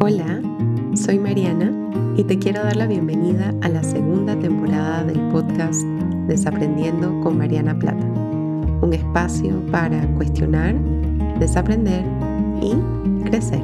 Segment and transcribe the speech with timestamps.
[0.00, 0.40] Hola,
[0.94, 1.70] soy Mariana
[2.16, 5.82] y te quiero dar la bienvenida a la segunda temporada del podcast
[6.26, 10.74] Desaprendiendo con Mariana Plata, un espacio para cuestionar,
[11.38, 12.06] desaprender
[12.62, 12.74] y
[13.24, 13.62] crecer.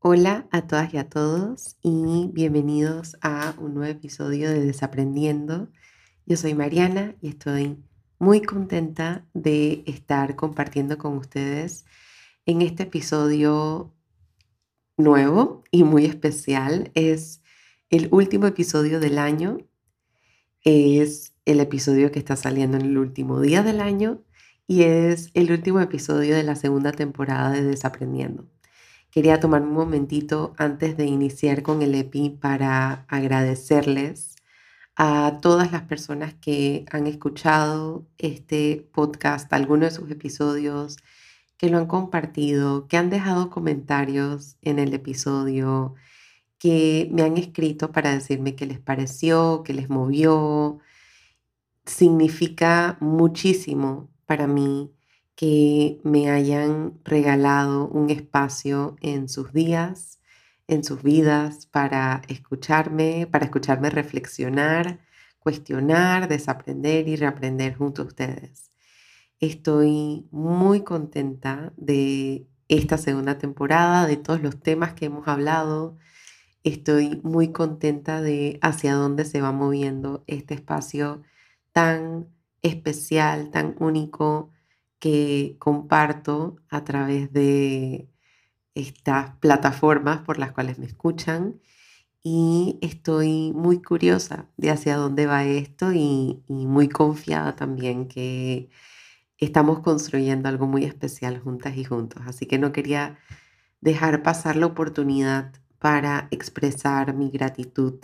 [0.00, 5.68] Hola a todas y a todos y bienvenidos a un nuevo episodio de Desaprendiendo.
[6.28, 7.76] Yo soy Mariana y estoy
[8.18, 11.84] muy contenta de estar compartiendo con ustedes
[12.46, 13.94] en este episodio
[14.96, 16.90] nuevo y muy especial.
[16.94, 17.42] Es
[17.90, 19.58] el último episodio del año.
[20.62, 24.24] Es el episodio que está saliendo en el último día del año
[24.66, 28.48] y es el último episodio de la segunda temporada de Desaprendiendo.
[29.12, 34.35] Quería tomar un momentito antes de iniciar con el EPI para agradecerles
[34.96, 40.96] a todas las personas que han escuchado este podcast, algunos de sus episodios,
[41.58, 45.94] que lo han compartido, que han dejado comentarios en el episodio,
[46.58, 50.78] que me han escrito para decirme qué les pareció, qué les movió.
[51.86, 54.92] Significa muchísimo para mí
[55.36, 60.15] que me hayan regalado un espacio en sus días
[60.68, 65.00] en sus vidas para escucharme, para escucharme reflexionar,
[65.38, 68.72] cuestionar, desaprender y reaprender junto a ustedes.
[69.40, 75.98] Estoy muy contenta de esta segunda temporada, de todos los temas que hemos hablado.
[76.64, 81.22] Estoy muy contenta de hacia dónde se va moviendo este espacio
[81.72, 82.28] tan
[82.62, 84.50] especial, tan único
[84.98, 88.08] que comparto a través de
[88.76, 91.60] estas plataformas por las cuales me escuchan
[92.22, 98.68] y estoy muy curiosa de hacia dónde va esto y, muy confiada también que
[99.38, 102.22] estamos construyendo algo muy especial juntas y juntos.
[102.26, 103.18] Así que no quería
[103.80, 108.00] dejar pasar la oportunidad para expresar mi gratitud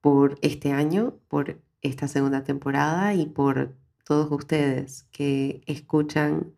[0.00, 6.54] por este año, por esta segunda temporada y por todos ustedes que escuchan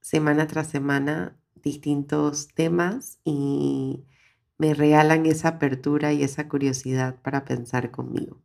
[0.00, 4.04] semana tras semana distintos temas y
[4.58, 8.40] me regalan esa apertura y esa curiosidad para pensar conmigo.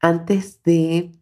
[0.00, 1.12] Antes de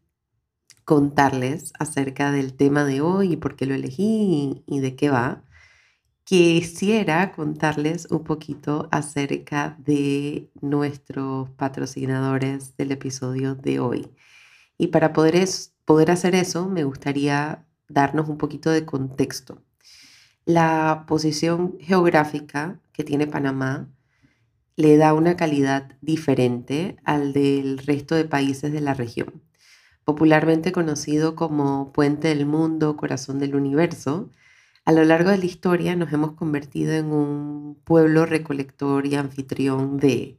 [0.84, 5.42] contarles acerca del tema de hoy y por qué lo elegí y de qué va,
[6.24, 14.10] quisiera contarles un poquito acerca de nuestros patrocinadores del episodio de hoy.
[14.78, 15.48] Y para poder,
[15.84, 19.65] poder hacer eso, me gustaría darnos un poquito de contexto
[20.46, 23.88] la posición geográfica que tiene Panamá
[24.76, 29.42] le da una calidad diferente al del resto de países de la región.
[30.04, 34.30] Popularmente conocido como Puente del Mundo, Corazón del Universo,
[34.84, 39.96] a lo largo de la historia nos hemos convertido en un pueblo recolector y anfitrión
[39.96, 40.38] de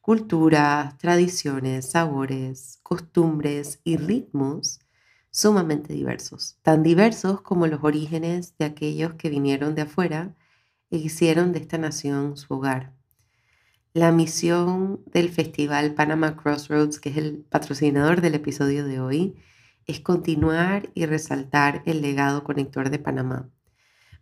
[0.00, 4.78] culturas, tradiciones, sabores, costumbres y ritmos
[5.30, 10.34] sumamente diversos, tan diversos como los orígenes de aquellos que vinieron de afuera
[10.90, 12.94] e hicieron de esta nación su hogar.
[13.94, 19.36] La misión del Festival Panama Crossroads, que es el patrocinador del episodio de hoy,
[19.86, 23.50] es continuar y resaltar el legado conector de Panamá.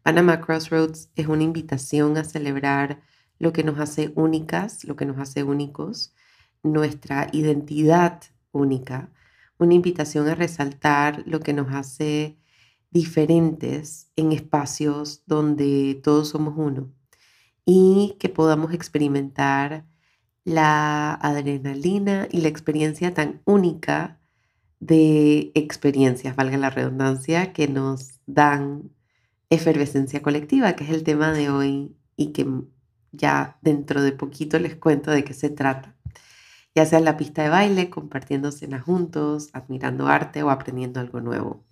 [0.03, 3.03] Panama Crossroads es una invitación a celebrar
[3.38, 6.15] lo que nos hace únicas, lo que nos hace únicos,
[6.62, 9.11] nuestra identidad única,
[9.59, 12.37] una invitación a resaltar lo que nos hace
[12.91, 16.93] diferentes en espacios donde todos somos uno
[17.65, 19.87] y que podamos experimentar
[20.44, 24.21] la adrenalina y la experiencia tan única
[24.78, 28.93] de experiencias, valga la redundancia, que nos dan
[29.50, 32.47] efervescencia colectiva, que es el tema de hoy y que
[33.12, 35.96] ya dentro de poquito les cuento de qué se trata
[36.76, 41.23] ya sea en la pista de baile, compartiendo cenas juntos, admirando arte o aprendiendo algo
[41.23, 41.64] nuevo.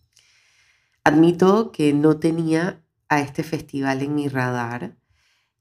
[1.04, 4.96] Admito que no tenía a este festival en mi radar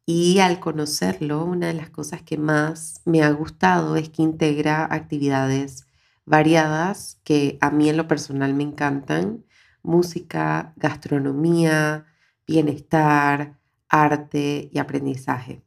[0.05, 4.87] y al conocerlo, una de las cosas que más me ha gustado es que integra
[4.89, 5.87] actividades
[6.25, 9.43] variadas que a mí en lo personal me encantan,
[9.81, 12.05] música, gastronomía,
[12.47, 15.65] bienestar, arte y aprendizaje.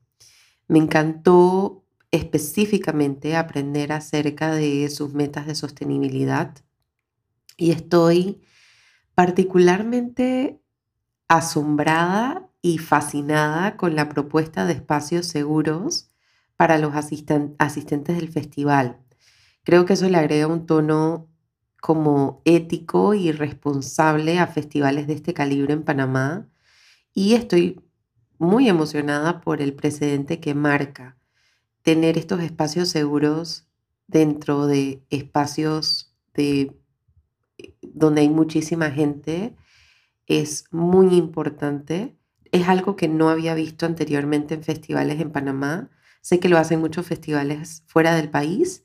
[0.67, 1.86] Me encantó
[2.17, 6.55] específicamente aprender acerca de sus metas de sostenibilidad
[7.57, 8.43] y estoy
[9.15, 10.61] particularmente
[11.29, 16.11] asombrada y fascinada con la propuesta de espacios seguros
[16.57, 18.99] para los asistentes del festival.
[19.63, 21.29] Creo que eso le agrega un tono
[21.81, 26.49] como ético y responsable a festivales de este calibre en Panamá
[27.15, 27.81] y estoy
[28.39, 31.16] muy emocionada por el precedente que marca
[31.87, 33.69] tener estos espacios seguros
[34.09, 36.77] dentro de espacios de,
[37.81, 39.55] donde hay muchísima gente
[40.27, 42.17] es muy importante.
[42.51, 45.89] Es algo que no había visto anteriormente en festivales en Panamá.
[46.23, 48.83] Sé que lo hacen muchos festivales fuera del país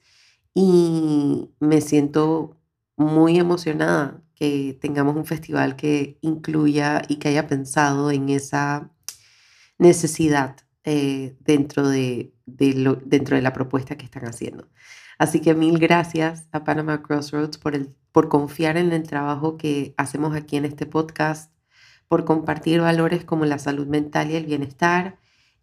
[0.54, 2.56] y me siento
[2.98, 8.92] muy emocionada que tengamos un festival que incluya y que haya pensado en esa
[9.80, 14.68] necesidad eh, dentro, de, dentro de la propuesta que están haciendo.
[15.18, 17.78] Así que mil gracias a Panama Crossroads por,
[18.12, 21.54] por confiar en el trabajo que hacemos aquí en este podcast,
[22.08, 25.18] por compartir valores como la salud mental y el bienestar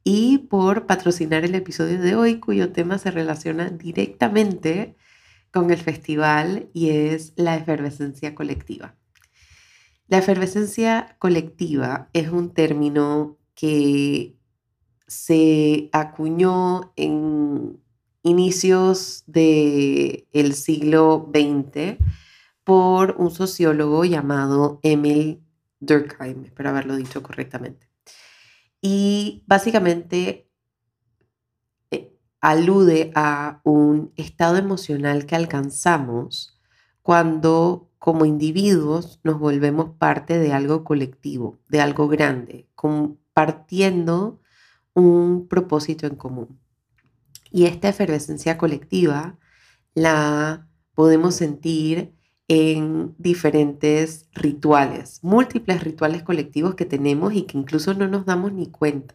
[0.05, 4.97] y por patrocinar el episodio de hoy cuyo tema se relaciona directamente
[5.51, 8.95] con el festival y es la efervescencia colectiva.
[10.07, 14.38] La efervescencia colectiva es un término que
[15.09, 17.83] se acuñó en
[18.23, 21.97] inicios del el siglo XX
[22.63, 25.43] por un sociólogo llamado Emil
[25.81, 27.89] Durkheim, espero haberlo dicho correctamente.
[28.83, 30.51] Y básicamente
[31.91, 36.61] eh, alude a un estado emocional que alcanzamos
[37.01, 44.41] cuando como individuos nos volvemos parte de algo colectivo, de algo grande, compartiendo
[44.99, 46.61] un propósito en común.
[47.51, 49.39] Y esta efervescencia colectiva
[49.95, 52.15] la podemos sentir
[52.49, 58.67] en diferentes rituales, múltiples rituales colectivos que tenemos y que incluso no nos damos ni
[58.69, 59.15] cuenta.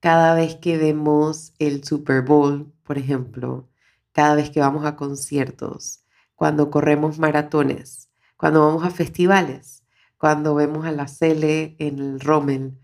[0.00, 3.68] Cada vez que vemos el Super Bowl, por ejemplo,
[4.12, 6.04] cada vez que vamos a conciertos,
[6.34, 9.84] cuando corremos maratones, cuando vamos a festivales,
[10.18, 12.78] cuando vemos a la Cele en el Rommel,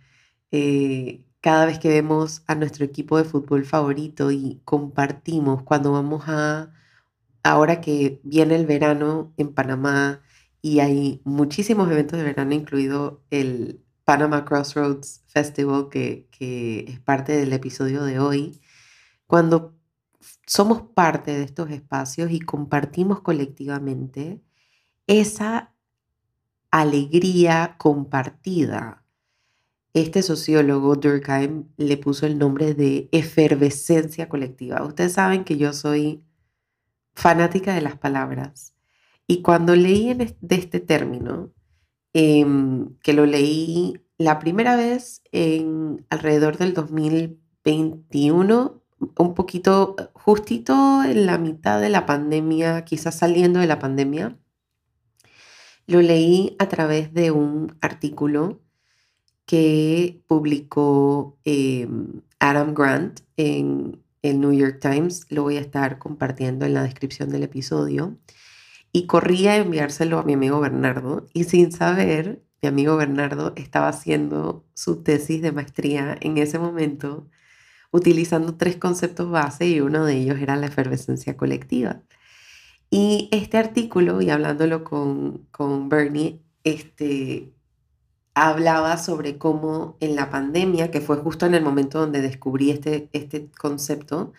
[0.51, 6.25] eh, cada vez que vemos a nuestro equipo de fútbol favorito y compartimos cuando vamos
[6.29, 6.73] a,
[7.43, 10.23] ahora que viene el verano en Panamá
[10.63, 16.29] y hay muchísimos eventos de verano, incluido el Panama Crossroads Festival, que,
[16.89, 18.61] es parte del episodio de hoy,
[19.27, 19.77] cuando
[20.47, 24.43] somos parte de estos espacios y compartimos colectivamente
[25.07, 25.75] esa
[26.71, 29.02] alegría compartida
[29.95, 34.83] este sociólogo Durkheim le puso el nombre de efervescencia colectiva.
[34.85, 36.25] Ustedes saben que yo soy
[37.15, 38.75] fanática de las palabras
[39.27, 41.53] y cuando leí de este término,
[42.15, 48.83] em, que lo leí la primera vez en alrededor del 2021,
[49.19, 54.39] un poquito justito en la mitad de la pandemia, quizás saliendo de la pandemia,
[55.87, 58.61] lo leí a través de un artículo
[59.47, 65.27] que publicó em, Adam Grant en el New York Times.
[65.31, 68.19] Lo voy a estar compartiendo en la descripción del episodio.
[68.93, 73.89] Y corrí a enviárselo a mi amigo Bernardo y sin saber, mi amigo Bernardo estaba
[73.89, 77.29] haciendo su tesis de maestría en ese momento
[77.93, 82.03] utilizando tres conceptos base y uno de ellos era la efervescencia colectiva.
[82.91, 87.53] Y este artículo, y hablándolo con, con Bernie, este,
[88.35, 93.09] hablaba sobre cómo en la pandemia, que fue justo en el momento donde descubrí este,
[93.13, 94.33] este concepto,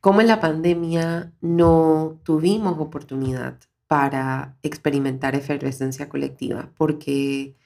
[0.00, 7.56] cómo en la pandemia no tuvimos oportunidad para experimentar efervescencia colectiva, porque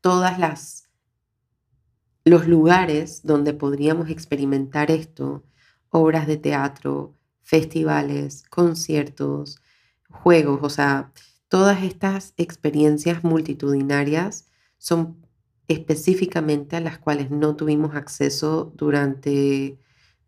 [0.00, 0.88] todas las
[2.24, 5.44] los lugares donde podríamos experimentar esto,
[5.90, 9.60] obras de teatro, festivales, conciertos,
[10.08, 11.12] juegos, o sea,
[11.48, 14.46] todas estas experiencias multitudinarias
[14.82, 15.24] son
[15.68, 19.78] específicamente a las cuales no tuvimos acceso durante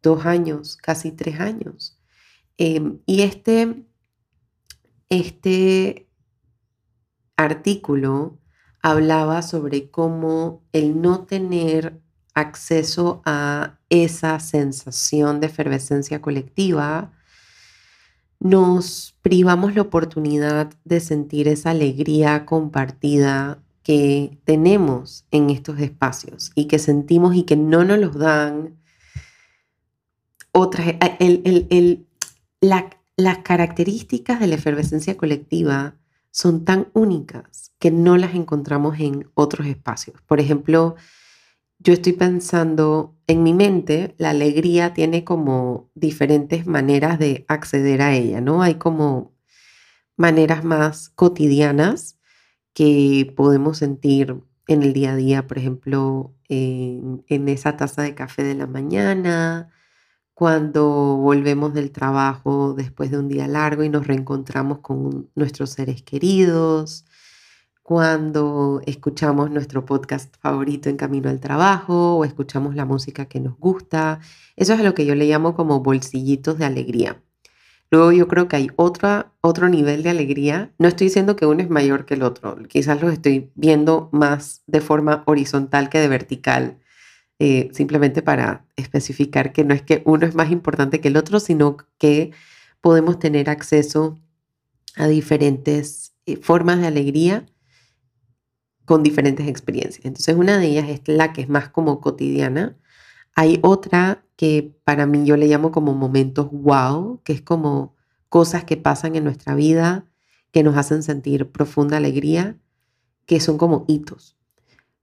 [0.01, 1.99] dos años, casi tres años.
[2.57, 3.85] Em, y este,
[5.09, 6.09] este
[7.37, 8.39] artículo
[8.81, 12.01] hablaba sobre cómo el no tener
[12.33, 17.13] acceso a esa sensación de efervescencia colectiva,
[18.39, 26.65] nos privamos la oportunidad de sentir esa alegría compartida que tenemos en estos espacios y
[26.65, 28.79] que sentimos y que no nos los dan
[30.51, 30.97] otras.
[31.21, 32.05] Eh,
[33.17, 35.97] las características de la efervescencia colectiva
[36.31, 40.21] son tan únicas que no las encontramos en otros espacios.
[40.23, 40.97] Por ejemplo,
[41.79, 48.15] yo estoy pensando en mi mente, la alegría tiene como diferentes maneras de acceder a
[48.17, 48.63] ella, ¿no?
[48.63, 49.35] Hay como
[50.17, 52.14] maneras más cotidianas
[52.75, 58.43] que podemos sentir en el día a día, por ejemplo, en, esa taza de café
[58.45, 59.71] de la mañana,
[60.35, 66.03] cuando volvemos del trabajo después de un día largo y nos reencontramos con nuestros seres
[66.03, 67.05] queridos,
[67.83, 73.59] cuando escuchamos nuestro podcast favorito en camino al trabajo o escuchamos la música que nos
[73.59, 74.21] gusta.
[74.57, 77.23] Eso es lo que yo le llamo como bolsillitos de alegría.
[77.95, 80.73] Luego yo creo que hay otra, otro nivel de alegría.
[80.79, 84.65] No estoy diciendo que uno es mayor que el otro, quizás los estoy viendo más
[84.67, 86.81] de forma horizontal que de vertical,
[87.39, 91.39] eh, simplemente para especificar que no es que uno es más importante que el otro,
[91.39, 92.33] sino que
[92.81, 94.19] podemos tener acceso
[94.97, 97.47] a diferentes eh, formas de alegría
[98.87, 100.05] con diferentes experiencias.
[100.05, 102.77] Entonces una de ellas es la que es más como cotidiana.
[103.35, 107.95] Hay otra que para mí yo le llamo como momentos wow, que es como
[108.29, 110.07] cosas que pasan en nuestra vida
[110.55, 112.57] que nos hacen sentir profunda alegría,
[113.27, 114.37] que son como hitos.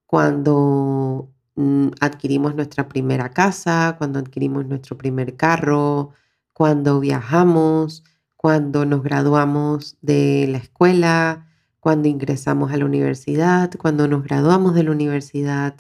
[0.06, 6.12] Cuando mm, adquirimos nuestra primera casa, cuando adquirimos nuestro primer carro,
[6.54, 8.06] cuando viajamos,
[8.38, 11.48] cuando nos graduamos de la escuela,
[11.82, 15.76] cuando ingresamos a la universidad, cuando nos graduamos de la universidad,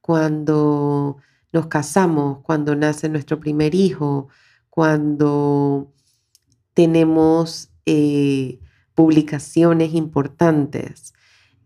[0.00, 1.16] cuando
[1.52, 4.28] nos casamos, cuando nace nuestro primer hijo,
[4.68, 5.92] cuando
[6.74, 8.60] tenemos eh,
[8.94, 11.14] publicaciones importantes.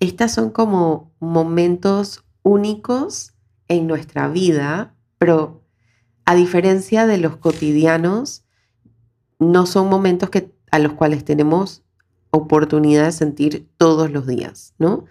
[0.00, 3.34] Estas son como momentos únicos
[3.68, 5.62] en nuestra vida, pero
[6.24, 8.44] a diferencia de los cotidianos,
[9.38, 11.82] no son momentos que, a los cuales tenemos
[12.30, 15.04] oportunidad de sentir todos los días, ¿no?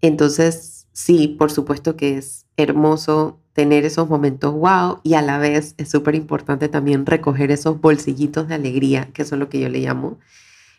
[0.00, 5.74] Entonces, sí, por supuesto que es hermoso tener esos momentos wow y a la vez
[5.78, 9.80] es súper importante también recoger esos bolsillitos de alegría, que son lo que yo le
[9.80, 10.18] llamo,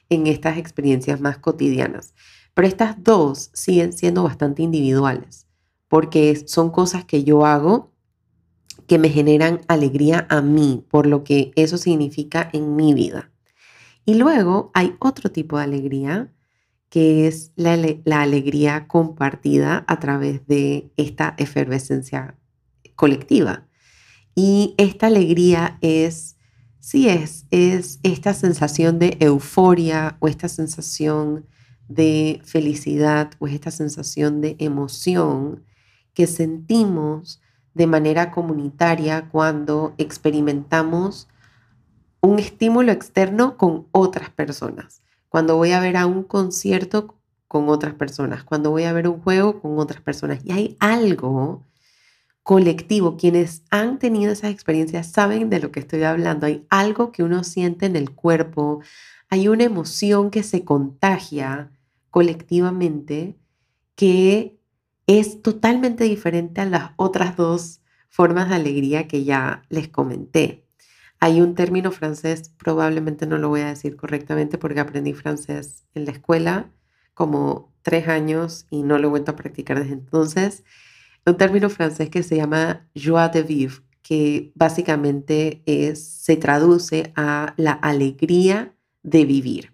[0.09, 2.13] en estas experiencias más cotidianas.
[2.53, 5.47] Pero estas dos siguen siendo bastante individuales,
[5.87, 7.91] porque son cosas que yo hago
[8.87, 13.31] que me generan alegría a mí, por lo que eso significa en mi vida.
[14.05, 16.31] Y luego hay otro tipo de alegría,
[16.89, 17.73] que es la,
[18.21, 22.35] alegría compartida a través de esta efervescencia
[22.95, 23.67] colectiva.
[24.35, 26.37] Y esta alegría es,
[26.79, 31.45] sí es, es esta sensación de euforia o esta sensación
[31.87, 35.63] de felicidad o esta sensación de emoción
[36.13, 37.41] que sentimos
[37.73, 41.27] de manera comunitaria cuando experimentamos
[42.21, 45.01] un estímulo externo con otras personas.
[45.29, 47.15] Cuando voy a ver a un concierto
[47.47, 50.39] con otras personas, cuando voy a ver un juego con otras personas.
[50.45, 51.63] Y hay algo
[52.47, 53.17] colectivo.
[53.17, 56.45] Quienes han tenido esas experiencias saben de lo que estoy hablando.
[56.45, 58.81] Hay algo que uno siente en el cuerpo.
[59.29, 61.71] Hay una emoción que se contagia
[62.09, 63.37] colectivamente
[63.95, 64.57] que
[65.07, 70.66] es totalmente diferente a las otras dos formas de alegría que ya les comenté.
[71.19, 76.05] Hay un término francés, probablemente no lo voy a decir correctamente porque aprendí francés en
[76.05, 76.71] la escuela
[77.13, 80.63] como tres años y no lo he vuelto a practicar desde entonces.
[81.25, 85.63] Un término francés que se llama joie de vivre, que básicamente
[85.95, 89.73] se traduce a la alegría de vivir.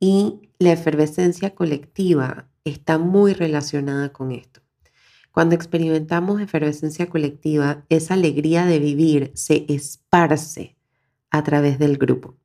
[0.00, 4.60] Y la efervescencia colectiva está muy relacionada con esto.
[5.32, 10.76] Cuando experimentamos efervescencia colectiva, esa alegría de vivir se esparce
[11.30, 12.36] a través del grupo.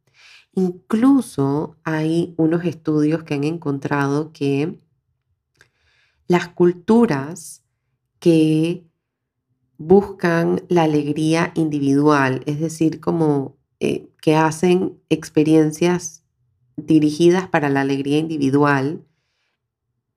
[0.54, 4.80] Incluso hay unos estudios que han encontrado que
[6.28, 7.64] las culturas
[8.20, 8.86] que
[9.78, 16.24] buscan la alegría individual, es decir, como eh, que hacen experiencias
[16.78, 19.04] dirigidas para la alegría individual,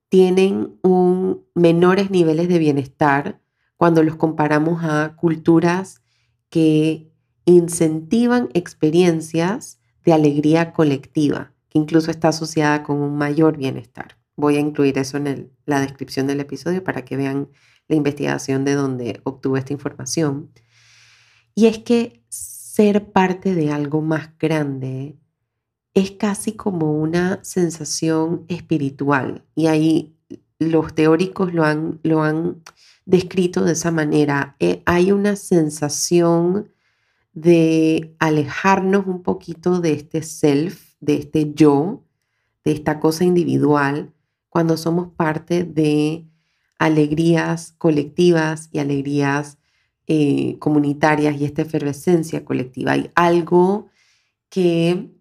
[0.09, 0.98] tienen un,
[1.55, 3.41] menores niveles de bienestar
[3.77, 6.01] cuando los comparamos a culturas
[6.49, 7.11] que
[7.45, 14.17] incentivan experiencias de alegría colectiva, que incluso está asociada con un mayor bienestar.
[14.35, 17.49] Voy a incluir eso en la descripción del episodio para que vean
[17.87, 20.51] la investigación de donde obtuve esta información.
[21.55, 25.17] Y es que ser parte de algo más grande
[25.93, 29.43] es casi como una sensación espiritual.
[29.55, 30.18] Y ahí
[30.59, 32.61] los teóricos lo han, lo han
[33.05, 34.55] descrito de esa manera.
[34.59, 36.71] Eh, hay una sensación
[37.33, 42.03] de alejarnos un poquito de este self, de este yo,
[42.65, 44.13] de esta cosa individual,
[44.49, 46.27] cuando somos parte de
[46.77, 49.57] alegrías colectivas y alegrías
[50.07, 52.93] eh, comunitarias y esta efervescencia colectiva.
[52.93, 53.89] Hay algo
[54.49, 55.11] que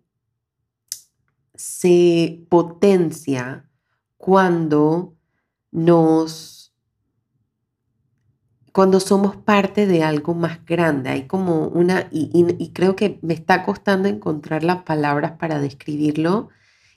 [1.54, 3.68] se potencia
[4.16, 5.17] cuando
[5.70, 6.58] nos
[8.78, 11.10] cuando somos parte de algo más grande.
[11.10, 16.48] Hay como una, y, creo que me está costando encontrar las palabras para describirlo,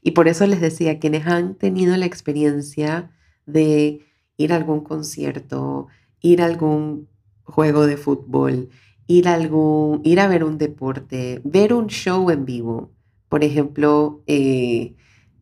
[0.03, 3.09] y por eso les decía, quienes han tenido la experiencia
[3.47, 4.05] de
[4.37, 5.87] ir a algún concierto,
[6.19, 7.07] ir a algún
[7.43, 8.69] juego de fútbol,
[9.07, 12.91] ir a, algún, ir a ver un deporte, ver un show en vivo,
[13.27, 14.95] por ejemplo, eh,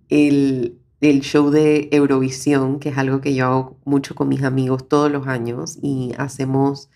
[0.08, 4.88] el, el show de Eurovisión, que es algo que yo hago mucho con mis amigos
[4.88, 6.90] todos los años y hacemos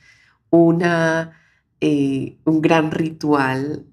[0.49, 1.31] una,
[1.81, 3.85] eh, un gran ritual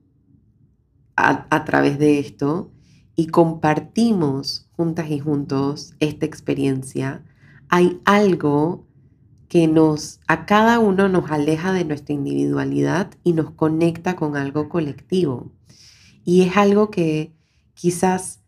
[1.16, 2.72] a, a través de esto
[3.16, 7.22] y compartimos juntas y juntos esta experiencia,
[7.68, 8.86] hay algo
[9.48, 14.68] que nos, a cada uno nos aleja de nuestra individualidad y nos conecta con algo
[14.68, 15.52] colectivo.
[16.24, 17.34] Y es algo que
[17.74, 18.39] quizás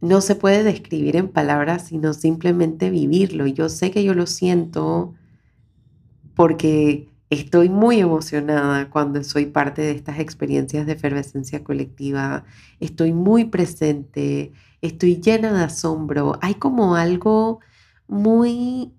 [0.00, 3.46] no se puede describir en palabras, sino simplemente vivirlo.
[3.46, 5.14] Yo sé que yo lo siento
[6.34, 12.44] porque estoy muy emocionada cuando soy parte de estas experiencias de efervescencia colectiva.
[12.80, 14.52] Estoy muy presente,
[14.82, 16.38] estoy llena de asombro.
[16.42, 17.60] Hay como algo
[18.06, 18.92] muy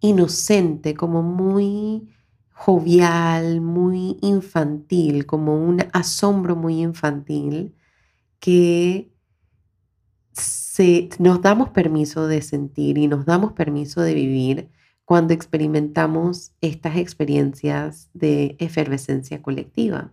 [0.00, 2.08] inocente, como muy
[2.52, 7.74] jovial, muy infantil, como un asombro muy infantil
[8.38, 9.10] que
[11.18, 14.70] nos damos permiso de sentir y nos damos permiso de vivir
[15.04, 20.12] cuando experimentamos estas experiencias de efervescencia colectiva.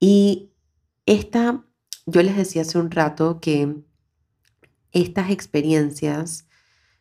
[0.00, 0.50] Y
[1.06, 1.64] esta,
[2.06, 3.76] yo les decía hace un rato que
[4.92, 6.46] estas experiencias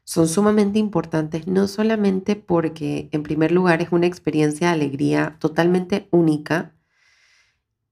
[0.04, 6.08] son sumamente importantes, no solamente porque en primer lugar es una experiencia de alegría totalmente
[6.12, 6.76] única,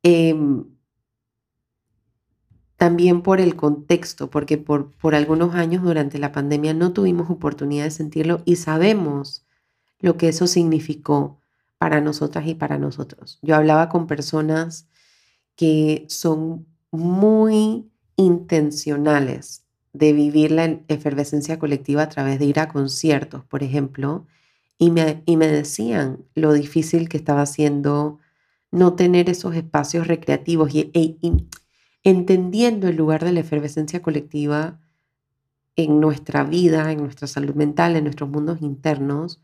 [0.03, 0.65] em,
[2.77, 7.85] también por el contexto, porque por, por algunos años durante la pandemia no tuvimos oportunidad
[7.85, 9.45] de sentirlo y sabemos
[9.99, 11.39] lo que eso significó
[11.79, 13.39] para nosotras y para nosotros.
[13.41, 14.87] Yo hablaba con personas
[15.55, 23.43] que son muy intencionales de vivir la efervescencia colectiva a través de ir a conciertos,
[23.45, 24.27] por ejemplo,
[24.77, 28.19] y me, y me decían lo difícil que estaba siendo
[28.69, 31.17] no tener esos espacios recreativos y, e,
[32.07, 34.79] entendiendo el lugar de la efervescencia colectiva
[35.75, 39.41] en nuestra vida, en nuestra salud mental, en nuestros mundos internos,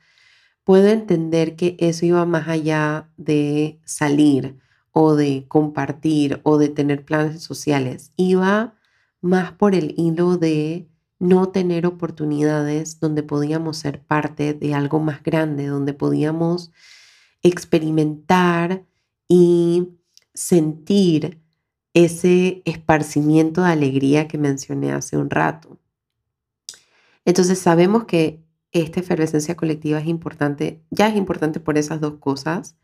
[0.64, 4.58] puedo entender que eso iba más allá de salir
[4.94, 8.14] o de compartir o de tener planes sociales.
[8.16, 8.76] Iba
[9.20, 10.88] más por el hilo de
[11.20, 16.72] no tener oportunidades donde podíamos ser parte de algo más grande, donde podíamos
[17.42, 18.86] experimentar
[19.28, 19.90] y
[20.34, 21.43] sentir
[21.94, 25.80] ese esparcimiento de alegría que mencioné hace un rato.
[27.26, 32.76] Entonces sabemos que esta efervescencia colectiva es importante, ya es importante por esas dos cosas,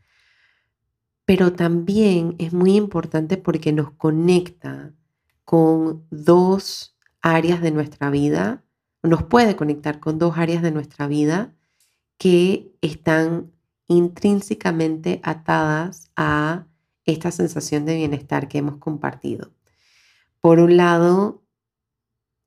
[1.26, 4.93] pero también es muy importante porque nos conecta
[5.45, 8.63] con dos áreas de nuestra vida,
[9.02, 11.56] nos puede conectar con dos áreas de nuestra vida
[12.17, 13.52] que están
[13.88, 16.67] intrínsecamente atadas a
[17.12, 19.52] esta sensación de bienestar que hemos compartido.
[20.41, 21.43] Por un lado,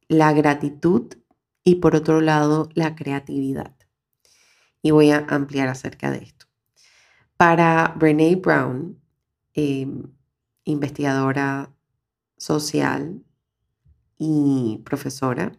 [0.09, 1.15] la gratitud
[1.65, 3.75] y por otro lado, la creatividad.
[4.83, 6.47] Y voy a ampliar acerca de esto.
[7.37, 9.01] Para Brene Brown,
[9.55, 10.03] em,
[10.65, 11.73] investigadora
[12.37, 13.23] social
[14.19, 15.53] y profesora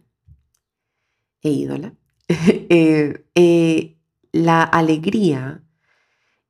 [1.42, 1.94] e ídola,
[2.28, 3.98] eh, eh,
[4.32, 5.63] la alegría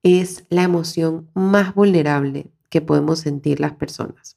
[0.04, 4.36] es la emoción más vulnerable que podemos sentir las personas.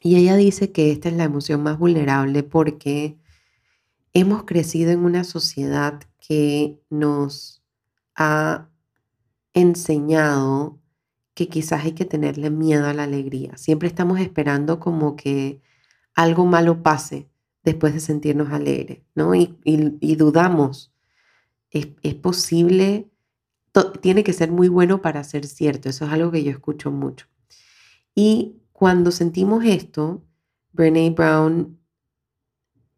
[0.00, 3.16] Y ella dice que esta es la emoción más vulnerable porque
[4.12, 7.64] hemos crecido en una sociedad que nos
[8.14, 8.68] ha
[9.54, 10.78] enseñado
[11.34, 13.56] que quizás hay que tenerle miedo a la alegría.
[13.56, 15.62] Siempre estamos esperando como que
[16.14, 17.30] algo malo pase
[17.64, 19.34] después de sentirnos alegres, ¿no?
[19.34, 20.92] Y, dudamos,
[21.70, 23.10] ¿es, ¿es posible
[23.84, 25.88] tiene que ser muy bueno para ser cierto.
[25.88, 27.26] Eso es algo que yo escucho mucho.
[28.14, 30.22] Y cuando sentimos esto,
[30.72, 31.78] Brene Brown,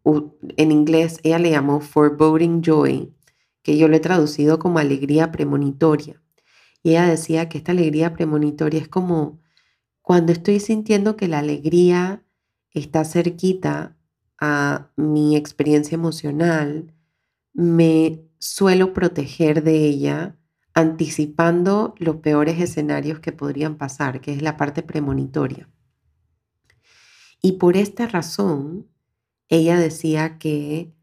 [0.04, 3.12] en inglés, ella le llamó foreboding joy,
[3.62, 6.22] que yo lo he traducido como alegría premonitoria.
[6.82, 9.40] Y ella decía que esta alegría premonitoria es como
[10.00, 12.24] cuando estoy sintiendo que la alegría
[12.70, 13.96] está cerquita
[14.40, 16.94] a mi experiencia emocional,
[17.52, 20.37] me suelo proteger de ella
[20.78, 25.68] anticipando los peores escenarios que podrían pasar, que es la parte premonitoria.
[27.42, 28.86] Y por esta razón,
[29.48, 30.94] ella decía que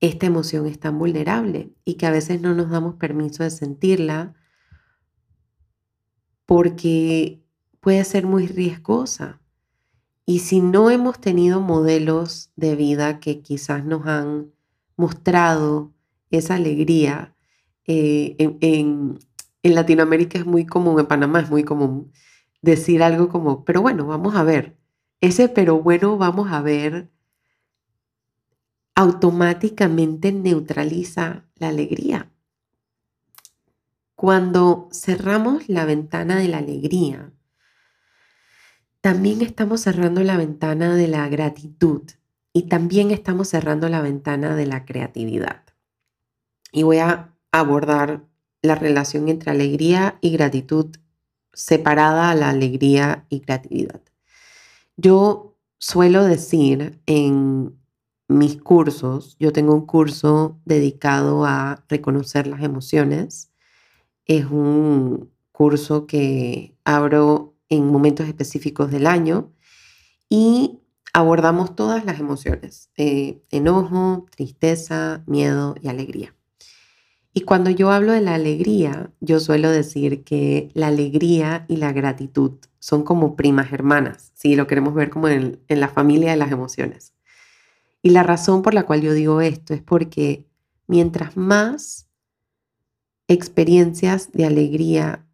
[0.00, 4.32] esta emoción es tan vulnerable y que a veces no nos damos permiso de sentirla
[6.46, 7.44] porque
[7.80, 9.42] puede ser muy riesgosa.
[10.24, 14.50] Y si no hemos tenido modelos de vida que quizás nos han
[14.96, 15.92] mostrado
[16.30, 17.34] esa alegría,
[17.88, 19.18] eh, en,
[19.62, 22.12] en Latinoamérica es muy común, en Panamá es muy común
[22.62, 24.76] decir algo como, pero bueno, vamos a ver.
[25.20, 27.10] Ese pero bueno, vamos a ver,
[28.94, 32.30] automáticamente neutraliza la alegría.
[34.14, 37.32] Cuando cerramos la ventana de la alegría,
[39.00, 42.02] también estamos cerrando la ventana de la gratitud
[42.52, 45.62] y también estamos cerrando la ventana de la creatividad.
[46.72, 48.24] Y voy a abordar
[48.62, 50.96] la relación entre alegría y gratitud
[51.52, 54.00] separada a la alegría y creatividad.
[54.96, 57.78] Yo suelo decir en
[58.28, 63.50] mis cursos, yo tengo un curso dedicado a reconocer las emociones.
[64.26, 69.52] Es un curso que abro en momentos específicos del año
[70.28, 70.80] y
[71.12, 76.37] abordamos todas las emociones, eh, enojo, tristeza, miedo y alegría.
[77.38, 81.92] Y cuando yo hablo de la alegría, yo suelo decir que la alegría y la
[81.92, 86.50] gratitud son como primas hermanas, si lo queremos ver como en, la familia de las
[86.50, 87.14] emociones.
[88.02, 90.48] Y la razón por la cual yo digo esto es porque
[90.88, 92.08] mientras más
[93.28, 95.24] experiencias de alegría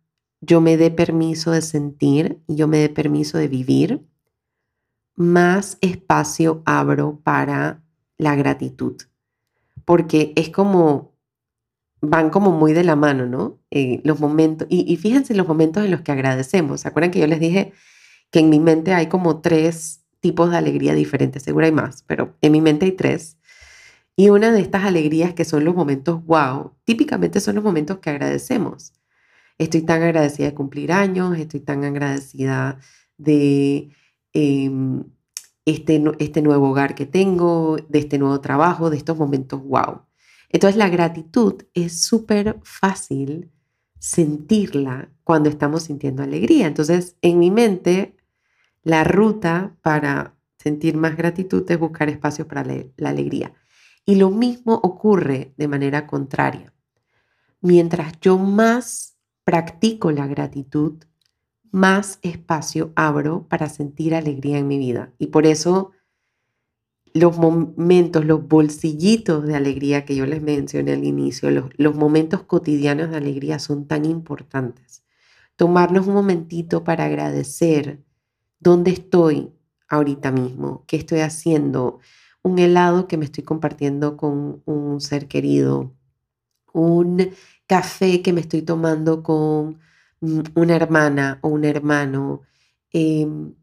[0.43, 4.07] yo me dé permiso de sentir y yo me dé permiso de vivir,
[5.15, 7.83] más espacio abro para
[8.19, 9.01] la gratitud.
[9.87, 11.14] Porque es como
[12.05, 13.61] van como muy de la mano, ¿no?
[14.03, 16.83] Los momentos, y, fíjense los momentos en los que agradecemos.
[16.83, 17.73] ¿Se acuerdan que yo les dije
[18.31, 21.43] que en mi mente hay como tres tipos de alegría diferentes?
[21.43, 23.39] Seguro hay más, pero en mi mente hay tres.
[24.17, 28.11] Y una de estas alegrías que son los momentos wow, típicamente son los momentos que
[28.11, 28.93] agradecemos.
[29.59, 32.79] Estoy tan agradecida de cumplir años, estoy tan agradecida
[33.19, 33.91] de
[34.33, 35.05] em,
[35.65, 40.03] este, este nuevo hogar que tengo, de este nuevo trabajo, de estos momentos wow.
[40.55, 43.51] Entonces la gratitud es súper fácil
[43.99, 46.69] sentirla cuando estamos sintiendo alegría.
[46.69, 48.17] Entonces en mi mente
[48.85, 53.53] la ruta para sentir más gratitud es buscar espacio para la alegría.
[54.07, 56.73] Y lo mismo ocurre de manera contraria.
[57.61, 61.03] Mientras yo más practico la gratitud,
[61.73, 65.13] más espacio abro para sentir alegría en mi vida.
[65.19, 65.91] Y por eso
[67.15, 73.11] los momentos, los bolsillitos de alegría que yo les mencioné al inicio, los, momentos cotidianos
[73.11, 75.05] de alegría son tan importantes.
[75.57, 78.03] Tomarnos un momentito para agradecer
[78.59, 79.53] dónde estoy
[79.89, 82.01] ahorita mismo, qué estoy haciendo,
[82.43, 85.95] un helado que me estoy compartiendo con un ser querido,
[86.73, 87.31] un
[87.69, 89.79] café que me estoy tomando con
[90.57, 92.43] una hermana o un hermano,
[92.93, 93.55] em,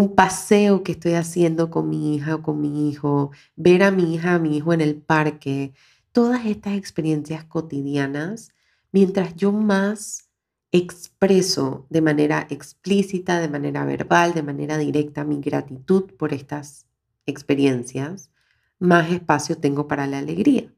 [0.00, 4.14] un paseo que estoy haciendo con mi hija o con mi hijo, ver a mi
[4.14, 5.74] hija, a mi hijo en el parque,
[6.10, 8.50] todas estas experiencias cotidianas,
[8.92, 10.30] mientras yo más
[10.72, 16.86] expreso de manera explícita, de manera verbal, de manera directa mi gratitud por estas
[17.26, 18.30] experiencias,
[18.78, 20.72] más espacio tengo para la alegría.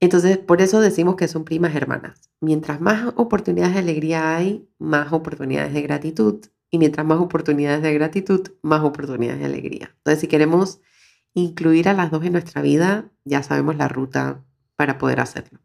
[0.00, 2.32] Entonces, por eso decimos que son primas hermanas.
[2.40, 6.40] Mientras más oportunidades de alegría hay, más oportunidades de gratitud
[6.72, 9.94] y mientras más oportunidades de gratitud, más oportunidades de alegría.
[9.98, 10.80] Entonces, si queremos
[11.34, 14.42] incluir a las dos en nuestra vida, ya sabemos la ruta
[14.74, 15.60] para poder hacerlo.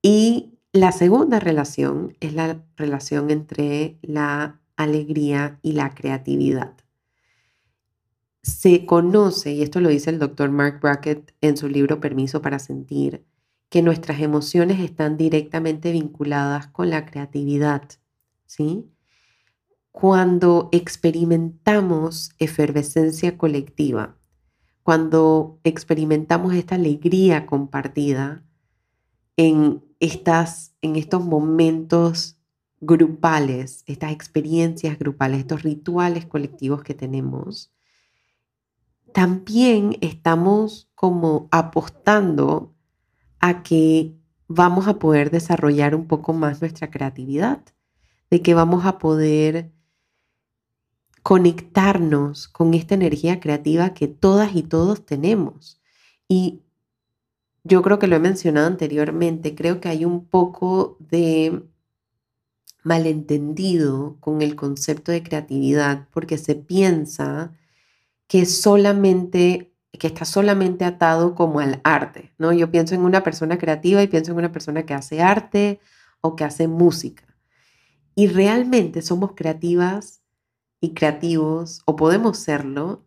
[0.00, 6.74] Y la segunda relación es la relación entre la alegría y la creatividad.
[8.42, 12.58] Se conoce, y esto lo dice el doctor Mark Brackett en su libro Permiso para
[12.58, 13.26] Sentir,
[13.68, 17.82] que nuestras emociones están directamente vinculadas con la creatividad,
[18.46, 18.90] ¿sí?
[19.94, 24.16] Cuando experimentamos efervescencia colectiva,
[24.82, 28.42] cuando experimentamos esta alegría compartida
[29.36, 32.36] en, estas, en estos momentos
[32.80, 37.72] grupales, estas experiencias grupales, estos rituales colectivos que tenemos,
[39.12, 42.74] también estamos como apostando
[43.38, 44.16] a que
[44.48, 47.62] vamos a poder desarrollar un poco más nuestra creatividad,
[48.28, 49.73] de que vamos a poder
[51.24, 55.80] conectarnos con esta energía creativa que todas y todos tenemos.
[56.28, 56.60] Y
[57.64, 61.64] yo creo que lo he mencionado anteriormente, creo que hay un poco de
[62.82, 67.56] malentendido con el concepto de creatividad porque se piensa
[68.28, 72.52] que solamente que está solamente atado como al arte, ¿no?
[72.52, 75.80] Yo pienso en una persona creativa y pienso en una persona que hace arte
[76.20, 77.24] o que hace música.
[78.14, 80.23] Y realmente somos creativas
[80.84, 83.06] y creativos, o podemos serlo,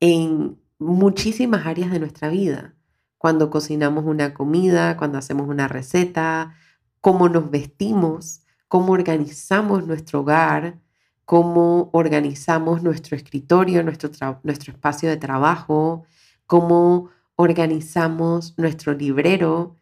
[0.00, 2.74] en muchísimas áreas de nuestra vida.
[3.18, 6.54] Cuando cocinamos una comida, cuando hacemos una receta,
[7.02, 10.80] cómo nos vestimos, cómo organizamos nuestro hogar,
[11.26, 16.04] cómo organizamos nuestro escritorio, nuestro, nuestro espacio de trabajo,
[16.46, 19.76] cómo organizamos nuestro librero.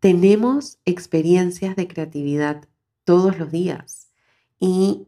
[0.00, 2.64] Tenemos experiencias de creatividad
[3.04, 4.10] todos los días
[4.58, 5.06] y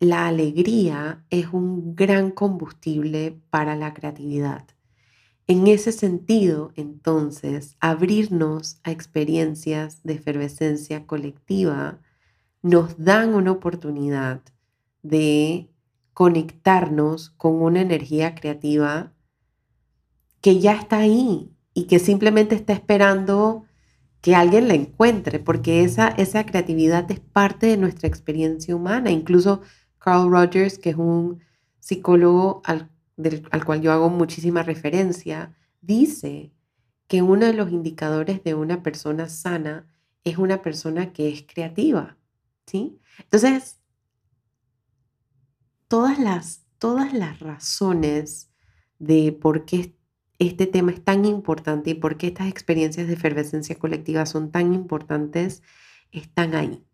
[0.00, 4.64] la alegría es un gran combustible para la creatividad.
[5.46, 12.00] En ese sentido, entonces, abrirnos a experiencias de efervescencia colectiva
[12.62, 14.42] nos dan una oportunidad
[15.02, 15.70] de
[16.12, 19.12] conectarnos con una energía creativa
[20.40, 23.64] que ya está ahí y que simplemente está esperando
[24.20, 29.10] que alguien la encuentre, porque esa, esa creatividad es parte de nuestra experiencia humana.
[29.10, 29.62] Incluso
[29.98, 31.40] Carl Rogers, que es un
[31.80, 32.90] psicólogo al,
[33.50, 36.52] al cual yo hago muchísima referencia, dice
[37.06, 39.86] que uno de los indicadores de una persona sana
[40.24, 42.16] es una persona que es creativa,
[42.66, 43.00] ¿sí?
[43.18, 43.80] Entonces,
[45.88, 48.50] todas las, todas las razones
[48.98, 49.96] de por qué
[50.38, 54.72] este tema es tan importante y por qué estas experiencias de efervescencia colectiva son tan
[54.72, 55.62] importantes,
[56.12, 56.84] están ahí.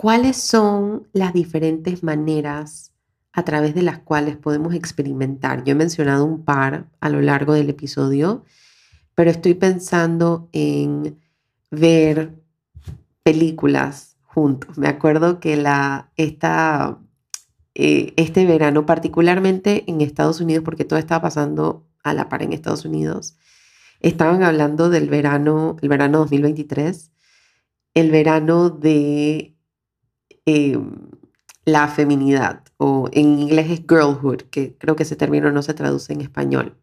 [0.00, 2.92] ¿Cuáles son las diferentes maneras
[3.32, 5.64] a través de las cuales podemos experimentar?
[5.64, 8.44] Yo he mencionado un par a lo largo del episodio,
[9.16, 11.18] pero estoy pensando en
[11.72, 12.32] ver
[13.24, 14.78] películas juntos.
[14.78, 15.60] Me acuerdo que
[16.14, 17.00] esta
[17.74, 22.52] eh, este verano, particularmente en Estados Unidos, porque todo estaba pasando a la par en
[22.52, 23.36] Estados Unidos,
[23.98, 27.10] estaban hablando del verano, el verano 2023,
[27.94, 29.57] el verano de
[30.48, 31.10] em,
[31.64, 36.12] la feminidad, o en inglés es girlhood, que creo que ese término no se traduce
[36.12, 36.76] en español.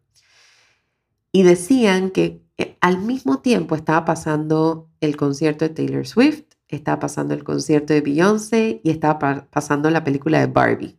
[1.32, 6.98] Y decían que eh, al mismo tiempo estaba pasando el concierto de Taylor Swift estaba
[7.00, 10.98] pasando el concierto de Beyoncé y estaba pasando la película de Barbie.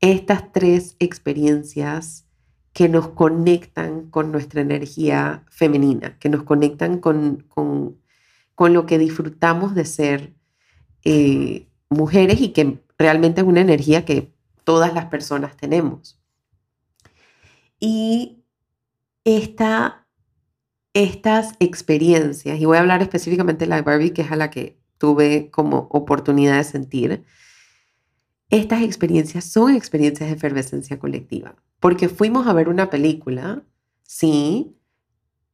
[0.00, 2.26] Estas tres experiencias
[2.72, 7.98] que nos conectan con nuestra energía femenina, que nos conectan con, con,
[8.72, 10.34] lo que disfrutamos de ser
[11.04, 14.32] eh, mujeres y que realmente es una energía que
[14.64, 16.18] todas las personas tenemos.
[17.78, 18.44] Y
[19.24, 20.06] esta,
[20.94, 24.78] estas experiencias, y voy a hablar específicamente de la Barbie, que es a la que
[24.98, 27.24] tuve como oportunidad de sentir,
[28.50, 33.62] estas experiencias son experiencias de efervescencia colectiva, porque fuimos a ver una película,
[34.02, 34.76] sí,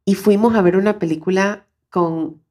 [0.05, 2.43] y fuimos a ver una película con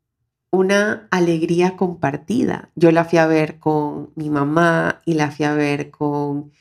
[0.51, 2.69] una alegría compartida.
[2.75, 6.51] Yo la fui a ver con mi mamá y la fui a ver con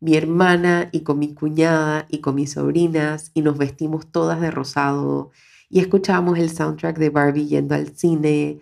[0.00, 4.50] mi hermana y con mi cuñada y con mis sobrinas y nos vestimos todas de
[4.50, 5.30] rosado
[5.70, 8.58] y escuchábamos el soundtrack de Barbie yendo al cine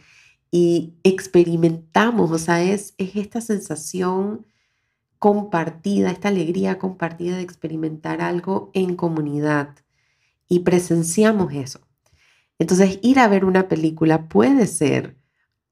[0.51, 4.47] y experimentamos, o sea, es, es esta sensación
[5.19, 9.77] compartida, esta alegría compartida de experimentar algo en comunidad
[10.49, 11.81] y presenciamos eso.
[12.61, 15.17] Entonces, ir a ver una película puede ser,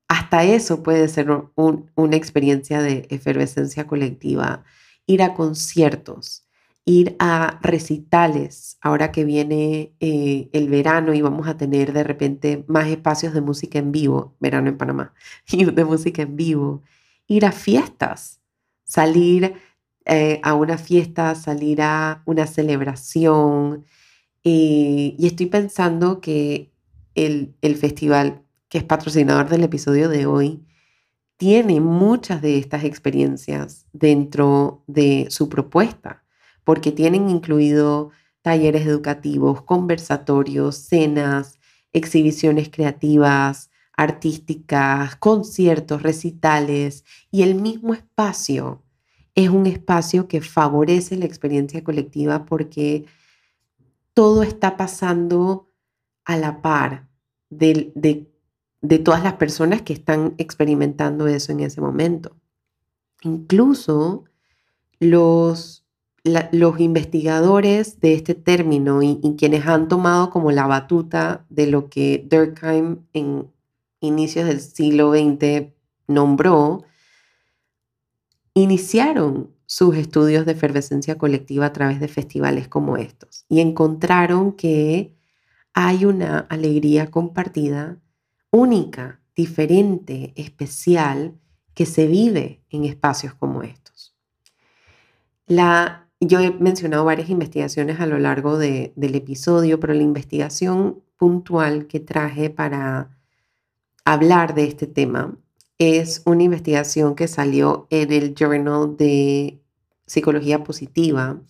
[0.09, 4.65] hasta eso puede ser una experiencia de efervescencia colectiva,
[5.07, 6.47] ir a conciertos,
[6.87, 12.65] ir a recitales, ahora que viene eh, el verano y vamos a tener de repente
[12.69, 15.13] más espacios de música en vivo, verano en Panamá,
[15.53, 16.83] de música en vivo,
[17.27, 18.41] ir a fiestas,
[18.85, 19.57] salir
[20.07, 23.85] eh, a una fiesta, salir a una celebración.
[24.43, 26.73] Eh, y estoy pensando que
[27.27, 30.65] el, el festival, que es patrocinador del episodio de hoy,
[31.37, 36.25] tiene muchas de estas experiencias dentro de su propuesta
[36.65, 38.11] porque tienen incluido
[38.43, 41.59] talleres educativos, conversatorios, cenas,
[41.93, 48.83] exhibiciones creativas, artísticas, conciertos, recitales y el mismo espacio
[49.35, 53.07] es un espacio que favorece la experiencia colectiva porque
[54.13, 55.71] todo está pasando
[56.25, 57.08] a la par
[57.51, 57.93] de,
[58.81, 62.37] de todas las personas que están experimentando eso en ese momento.
[63.23, 64.25] Incluso
[65.01, 65.79] los
[66.53, 72.27] los investigadores de este término y, quienes han tomado como la batuta de lo que
[72.29, 73.51] Durkheim en
[74.01, 75.73] inicios del siglo XX
[76.07, 76.85] nombró,
[78.55, 85.13] iniciaron sus estudios de efervescencia colectiva a través de festivales como estos y encontraron que
[85.81, 88.01] hay una alegría compartida
[88.51, 91.39] única, diferente, especial,
[91.73, 94.17] que se vive en espacios como estos.
[96.21, 102.01] Yo he mencionado varias investigaciones a lo largo del episodio, pero la investigación puntual que
[102.01, 103.17] traje para
[104.05, 105.39] hablar de este tema
[105.79, 109.63] es una investigación que salió en el Journal de
[110.07, 111.41] Psicología Positiva.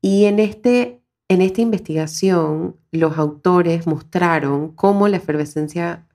[0.00, 0.97] Y en, este,
[1.28, 6.06] en esta investigación, los autores mostraron cómo la efervescencia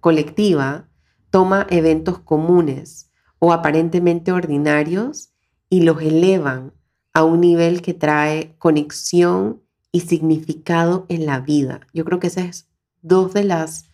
[0.00, 0.88] colectiva
[1.30, 5.30] toma eventos comunes o aparentemente ordinarios
[5.70, 6.72] y los elevan
[7.12, 11.80] a un nivel que trae conexión y significado en la vida.
[11.92, 12.68] Yo creo que esa es
[13.00, 13.86] dos de las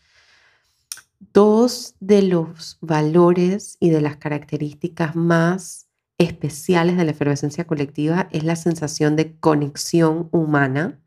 [1.33, 5.84] dos de los valores y de las características más
[6.19, 11.01] especiales de la efervescencia colectiva es la sensación de conexión humana.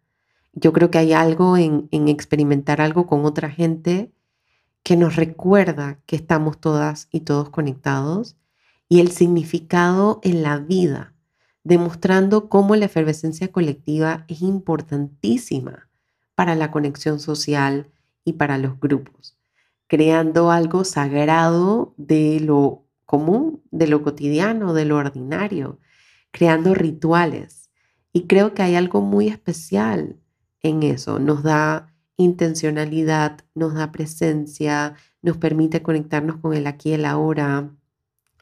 [0.54, 4.12] Yo creo que hay algo en, experimentar algo con otra gente
[4.84, 8.38] que nos recuerda que estamos todas y todos conectados
[8.90, 11.14] y el significado en la vida,
[11.64, 15.90] demostrando cómo la efervescencia colectiva es importantísima
[16.36, 17.90] para la conexión social
[18.24, 19.38] y para los grupos
[19.88, 25.80] creando algo sagrado de lo común, de lo cotidiano, de lo ordinario,
[26.30, 27.72] creando rituales.
[28.14, 30.20] Y creo que hay algo muy especial
[30.62, 31.18] en eso.
[31.18, 37.72] Nos da intencionalidad, nos da presencia, nos permite conectarnos con el aquí y el ahora,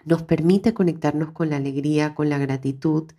[0.03, 3.11] nos permite conectarnos con la alegría, con la gratitud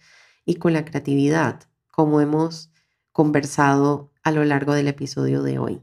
[0.45, 2.71] y con la creatividad, como hemos
[3.13, 5.83] conversado a lo largo del episodio de hoy.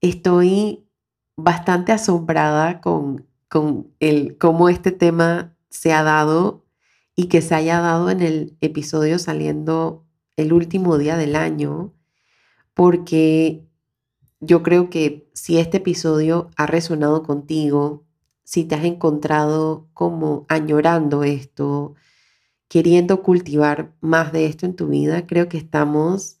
[0.00, 0.86] Estoy
[1.36, 6.64] bastante asombrada con, con el, cómo este tema se ha dado
[7.14, 11.94] y que se haya dado en el episodio saliendo el último día del año,
[12.74, 13.64] porque
[14.40, 18.04] yo creo que si este episodio ha resonado contigo,
[18.42, 21.94] si te has encontrado como añorando esto,
[22.66, 26.40] queriendo cultivar más de esto en tu vida, creo que estamos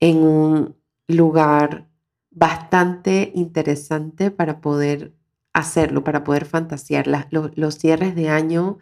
[0.00, 0.76] en un
[1.08, 1.90] lugar
[2.30, 5.12] bastante interesante para poder
[5.54, 7.06] hacerlo, para poder fantasear.
[7.30, 8.78] los, cierres de año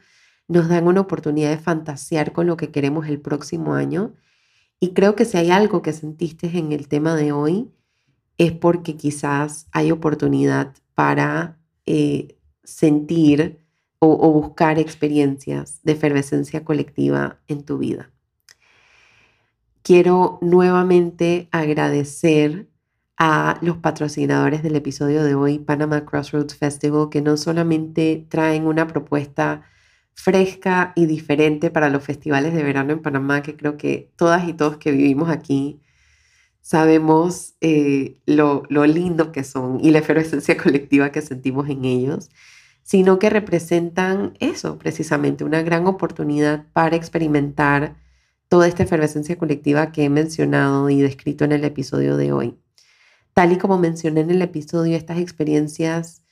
[0.48, 4.14] nos dan una oportunidad de fantasear con lo que queremos el próximo año.
[4.80, 7.70] Y creo que si hay algo que sentiste en el tema de hoy,
[8.38, 13.60] es porque quizás hay oportunidad para eh, sentir
[14.04, 18.10] o buscar experiencias de efervescencia colectiva en tu vida.
[19.82, 22.68] Quiero nuevamente agradecer
[23.24, 28.88] a los patrocinadores del episodio de hoy, Panama Crossroads Festival, que no solamente traen una
[28.88, 29.62] propuesta
[30.12, 34.54] fresca y diferente para los festivales de verano en Panamá, que creo que todas y
[34.54, 35.80] todos que vivimos aquí
[36.62, 42.28] sabemos eh, lo, lo lindo que son y la efervescencia colectiva que sentimos en ellos,
[42.82, 47.94] sino que representan eso, precisamente, una gran oportunidad para experimentar
[48.48, 52.58] toda esta efervescencia colectiva que he mencionado y descrito en el episodio de hoy.
[53.34, 56.22] Tal y como mencioné en el episodio, estas experiencias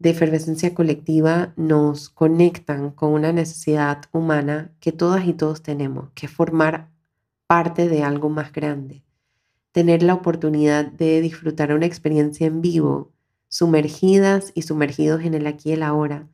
[0.00, 6.26] de efervescencia colectiva nos conectan con una necesidad humana que todas y todos tenemos, que
[6.26, 6.88] es formar
[7.46, 9.04] parte de algo más grande,
[9.70, 13.12] tener la oportunidad de disfrutar una experiencia en vivo,
[13.48, 16.26] sumergidas y sumergidos en el aquí y el ahora,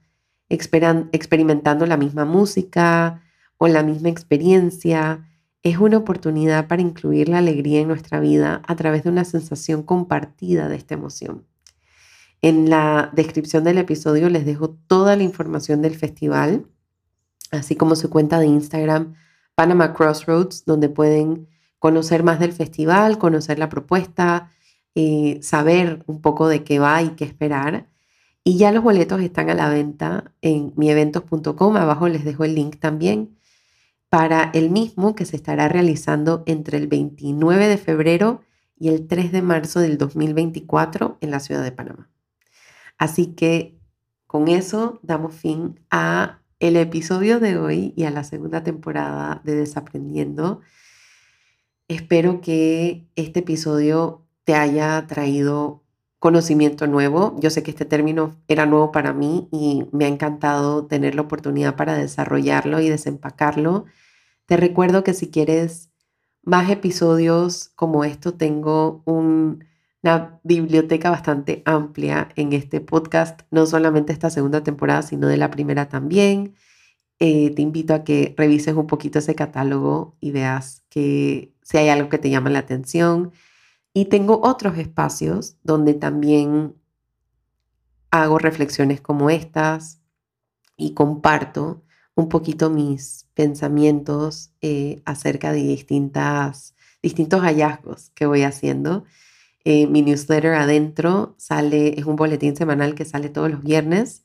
[0.48, 3.22] experimentando la misma música
[3.58, 5.27] o la misma experiencia,
[5.62, 9.82] es una oportunidad para incluir la alegría en nuestra vida a través de una sensación
[9.82, 11.46] compartida de esta emoción.
[12.40, 16.66] En la descripción del episodio les dejo toda la información del festival,
[17.50, 19.14] así como su cuenta de Instagram,
[19.56, 21.48] Panama Crossroads, donde pueden
[21.80, 24.52] conocer más del festival, conocer la propuesta,
[24.94, 27.88] eh, saber un poco de qué va y qué esperar.
[28.44, 32.76] Y ya los boletos están a la venta en mieventos.com, abajo les dejo el link
[32.78, 33.38] también
[34.09, 38.42] para el mismo que se estará realizando entre el 29 de febrero
[38.78, 42.09] y el 3 de marzo del 2024 en la ciudad de Panamá.
[42.96, 43.78] Así que
[44.26, 49.54] con eso damos fin a el episodio de hoy y a la segunda temporada de
[49.54, 50.61] Desaprendiendo.
[51.86, 55.84] Espero que este episodio te haya traído
[56.18, 57.36] conocimiento nuevo.
[57.40, 61.22] Yo sé que este término era nuevo para mí y me ha encantado tener la
[61.22, 63.84] oportunidad para desarrollarlo y desempacarlo.
[64.46, 65.90] Te recuerdo que si quieres
[66.42, 69.64] más episodios como esto, tengo un
[70.02, 75.50] una biblioteca bastante amplia en este podcast, no solamente esta segunda temporada, sino de la
[75.50, 76.54] primera también.
[77.18, 81.88] Eh, te invito a que revises un poquito ese catálogo y veas que si hay
[81.88, 83.32] algo que te llama la atención.
[83.99, 86.76] Y tengo otros espacios donde también
[88.12, 90.01] hago reflexiones como estas
[90.76, 91.82] y comparto
[92.14, 99.03] un poquito mis pensamientos eh, acerca de distintas, distintos hallazgos que voy haciendo.
[99.64, 104.24] Eh, mi newsletter adentro sale, es un boletín semanal que sale todos los viernes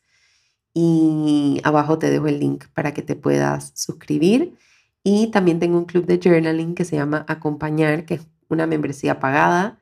[0.71, 4.55] y abajo te dejo el link para que te puedas suscribir.
[5.03, 9.19] Y también tengo un club de journaling que se llama Acompañar, que es una membresía
[9.19, 9.79] pagada,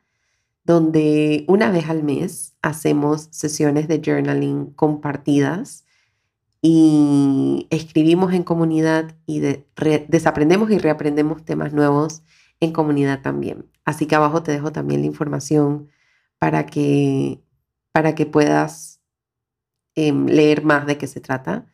[0.64, 5.86] donde una vez al mes hacemos sesiones de journaling compartidas
[6.62, 12.22] y escribimos en comunidad y desaprendemos y reaprendemos temas nuevos
[12.60, 13.66] en comunidad también.
[13.86, 15.90] Así que abajo te dejo también la información
[16.38, 17.42] para que,
[17.92, 19.02] para que puedas
[19.96, 21.66] em, leer más de qué se trata.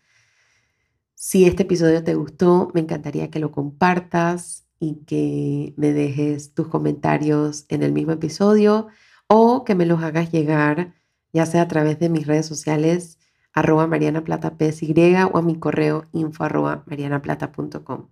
[1.15, 6.67] Si este episodio te gustó, me encantaría que lo compartas y que me dejes tus
[6.67, 8.87] comentarios en el mismo episodio
[9.27, 10.93] o que me los hagas llegar
[11.33, 13.19] ya sea a través de mis redes sociales
[13.53, 14.93] arroba Mariana Plata PSY
[15.31, 18.07] o a mi correo info arroba marianaplata.com.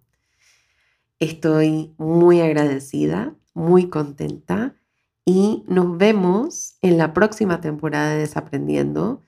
[1.19, 4.75] Estoy muy agradecida, muy contenta
[5.23, 9.21] y nos vemos en la próxima temporada de Desaprendiendo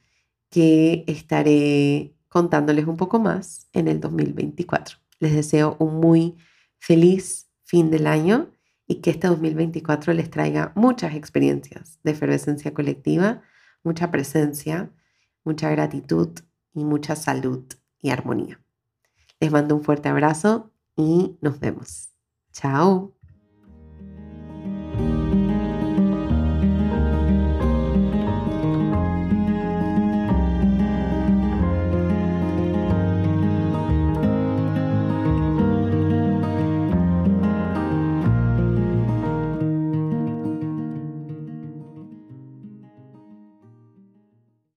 [0.50, 4.98] que estaré contándoles un poco más en el 2024.
[5.20, 6.36] Les deseo un muy
[6.80, 8.52] feliz fin del año
[8.88, 13.42] y que este 2024 les traiga muchas experiencias de efervescencia colectiva,
[13.84, 14.92] mucha presencia
[15.48, 16.30] mucha gratitud
[16.74, 17.64] y mucha salud
[18.02, 18.62] y armonía.
[19.40, 22.10] Les mando un fuerte abrazo y nos vemos.
[22.52, 23.17] Chao.